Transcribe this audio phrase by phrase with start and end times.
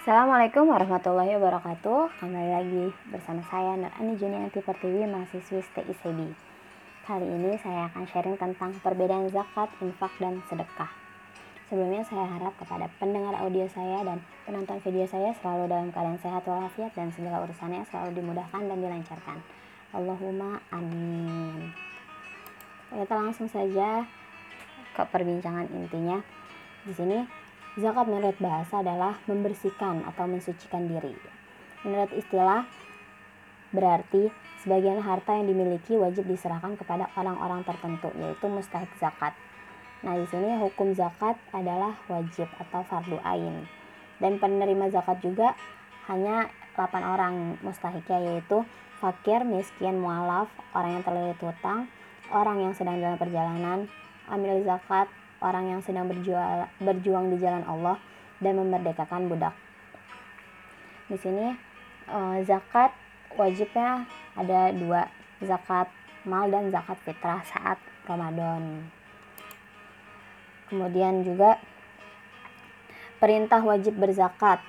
[0.00, 2.24] Assalamualaikum warahmatullahi wabarakatuh.
[2.24, 6.32] Kembali lagi bersama saya Nur Ani Junianti Pertiwi mahasiswi STICB
[7.04, 10.88] Kali ini saya akan sharing tentang perbedaan zakat, infak, dan sedekah.
[11.68, 16.48] Sebelumnya saya harap kepada pendengar audio saya dan penonton video saya selalu dalam keadaan sehat
[16.48, 19.36] walafiat dan segala urusannya selalu dimudahkan dan dilancarkan.
[19.92, 21.76] Allahumma amin.
[22.88, 24.08] Kita langsung saja
[24.96, 26.24] ke perbincangan intinya.
[26.88, 27.20] Di sini
[27.80, 31.16] Zakat menurut bahasa adalah membersihkan atau mensucikan diri.
[31.80, 32.68] Menurut istilah,
[33.72, 34.28] berarti
[34.60, 39.32] sebagian harta yang dimiliki wajib diserahkan kepada orang-orang tertentu, yaitu mustahik zakat.
[40.04, 43.64] Nah, di sini hukum zakat adalah wajib atau fardu ain.
[44.20, 45.56] Dan penerima zakat juga
[46.12, 48.60] hanya 8 orang mustahiknya yaitu
[49.00, 51.88] fakir, miskin, mualaf, orang yang terlilit hutang,
[52.28, 53.88] orang yang sedang dalam perjalanan,
[54.28, 55.08] amil zakat,
[55.40, 57.96] orang yang sedang berjual, berjuang di jalan Allah
[58.40, 59.56] dan memerdekakan budak.
[61.08, 61.52] Di sini
[62.08, 62.92] eh, zakat
[63.34, 64.04] wajibnya
[64.36, 65.10] ada dua,
[65.42, 65.88] zakat
[66.24, 68.88] mal dan zakat fitrah saat Ramadan.
[70.70, 71.58] Kemudian juga
[73.18, 74.62] perintah wajib berzakat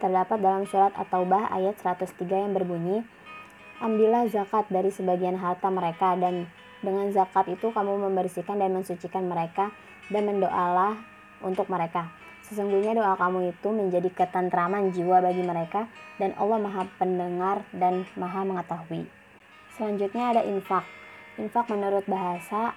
[0.00, 3.04] terdapat dalam surat At-Taubah ayat 103 yang berbunyi
[3.80, 9.72] Ambillah zakat dari sebagian harta mereka dan dengan zakat itu kamu membersihkan dan mensucikan mereka
[10.08, 10.96] dan mendoalah
[11.44, 12.08] untuk mereka.
[12.44, 15.86] Sesungguhnya doa kamu itu menjadi ketentraman jiwa bagi mereka
[16.18, 19.06] dan Allah Maha Pendengar dan Maha Mengetahui.
[19.76, 20.82] Selanjutnya ada infak.
[21.38, 22.74] Infak menurut bahasa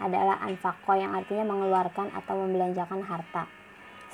[0.00, 3.46] adalah anfako yang artinya mengeluarkan atau membelanjakan harta.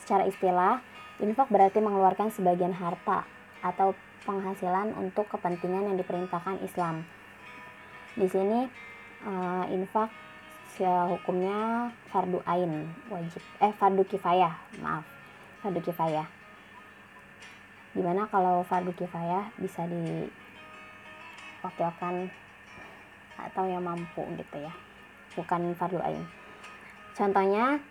[0.00, 0.80] Secara istilah,
[1.22, 3.28] infak berarti mengeluarkan sebagian harta
[3.62, 3.94] atau
[4.26, 7.06] penghasilan untuk kepentingan yang diperintahkan Islam
[8.18, 8.66] di sini
[9.22, 10.10] uh, infak
[10.86, 13.42] hukumnya fardu ain wajib.
[13.58, 15.02] Eh fardu kifayah maaf.
[15.58, 16.22] Fardu kifayah.
[17.90, 19.82] Di mana kalau fardu kifayah bisa
[21.62, 22.30] diwakilkan
[23.38, 24.70] atau yang mampu gitu ya?
[25.34, 26.22] Bukan fardu ain.
[27.18, 27.82] Contohnya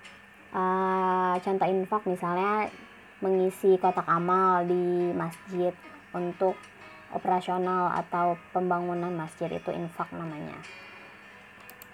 [0.55, 2.71] uh, contoh infak misalnya
[3.19, 5.75] mengisi kotak amal di masjid
[6.15, 6.55] untuk
[7.13, 10.57] operasional atau pembangunan masjid itu infak namanya.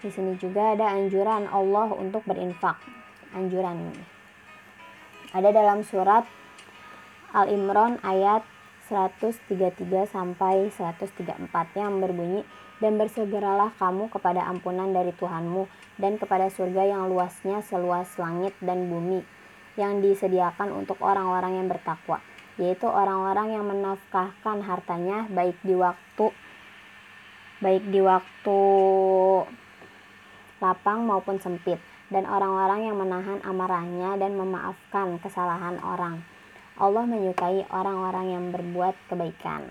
[0.00, 2.76] Di sini juga ada anjuran Allah untuk berinfak.
[3.34, 4.14] Anjuran ini
[5.34, 6.22] ada dalam surat
[7.34, 8.46] Al-Imran ayat
[8.86, 12.46] 133 sampai 134 yang berbunyi
[12.78, 15.66] dan bersegeralah kamu kepada ampunan dari Tuhanmu
[15.98, 19.26] dan kepada surga yang luasnya seluas langit dan bumi
[19.74, 22.22] yang disediakan untuk orang-orang yang bertakwa
[22.60, 26.30] yaitu orang-orang yang menafkahkan hartanya baik di waktu
[27.58, 28.60] baik di waktu
[30.60, 31.80] lapang maupun sempit
[32.12, 36.22] dan orang-orang yang menahan amarahnya dan memaafkan kesalahan orang.
[36.74, 39.66] Allah menyukai orang-orang yang berbuat kebaikan.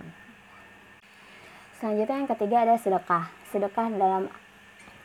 [1.77, 3.27] Selanjutnya yang ketiga ada sedekah.
[3.51, 4.23] Sedekah dalam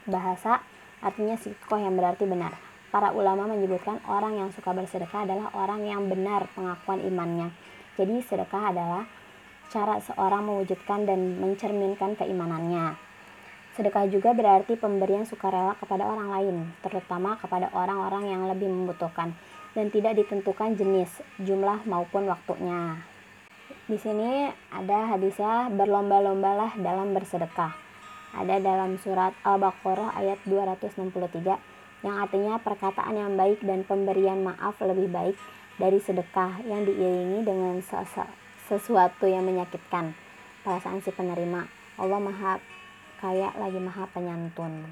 [0.06, 0.62] bahasa
[1.02, 2.67] artinya sikoh yang berarti benar.
[2.88, 7.52] Para ulama menyebutkan orang yang suka bersedekah adalah orang yang benar pengakuan imannya.
[8.00, 9.04] Jadi sedekah adalah
[9.68, 12.96] cara seorang mewujudkan dan mencerminkan keimanannya.
[13.76, 19.36] Sedekah juga berarti pemberian sukarela kepada orang lain, terutama kepada orang-orang yang lebih membutuhkan
[19.76, 21.12] dan tidak ditentukan jenis,
[21.44, 23.04] jumlah maupun waktunya.
[23.84, 27.76] Di sini ada hadisnya berlomba-lombalah dalam bersedekah.
[28.32, 31.67] Ada dalam surat Al-Baqarah ayat 263
[32.06, 35.36] yang artinya perkataan yang baik dan pemberian maaf lebih baik
[35.78, 37.78] dari sedekah yang diiringi dengan
[38.66, 40.14] sesuatu yang menyakitkan
[40.62, 41.66] perasaan si penerima.
[41.98, 42.62] Allah Maha
[43.18, 44.86] Kaya lagi Maha Penyantun.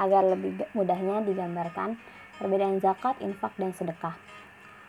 [0.00, 2.00] Agar lebih mudahnya digambarkan
[2.40, 4.16] perbedaan zakat, infak, dan sedekah.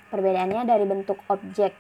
[0.07, 1.75] Perbedaannya dari bentuk objek.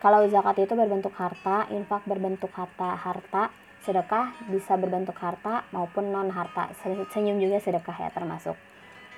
[0.00, 6.28] Kalau zakat itu berbentuk harta, infak berbentuk harta, harta sedekah bisa berbentuk harta maupun non
[6.28, 8.56] harta senyum juga sedekah ya termasuk.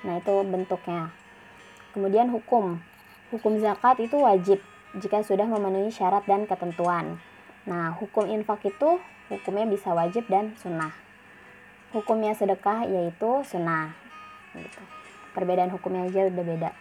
[0.07, 1.11] Nah itu bentuknya.
[1.91, 2.79] Kemudian hukum.
[3.31, 4.63] Hukum zakat itu wajib
[4.95, 7.19] jika sudah memenuhi syarat dan ketentuan.
[7.67, 10.95] Nah hukum infak itu hukumnya bisa wajib dan sunnah.
[11.91, 13.93] Hukumnya sedekah yaitu sunnah
[14.53, 14.81] gitu.
[15.33, 16.71] perbedaan hukumnya aja udah beda.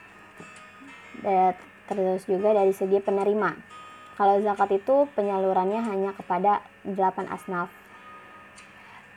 [1.89, 3.82] Terus juga dari segi penerima
[4.17, 7.73] kalau zakat itu penyalurannya hanya kepada 8 asnaf.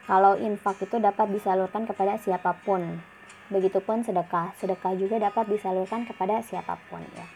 [0.06, 3.02] Kalau infak itu dapat disalurkan kepada siapa pun.
[3.50, 4.54] Begitupun sedekah.
[4.56, 7.28] Sedekah juga dapat disalurkan kepada siapa pun ya.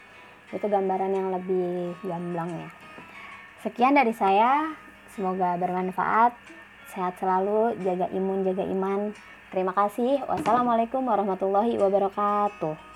[0.54, 2.68] Itu gambaran yang lebih gamblang ya.
[3.60, 4.72] Sekian dari saya.
[5.12, 6.32] Semoga bermanfaat.
[6.90, 9.14] Sehat selalu, jaga imun, jaga iman.
[9.50, 10.22] Terima kasih.
[10.26, 12.89] Wassalamualaikum warahmatullahi wabarakatuh.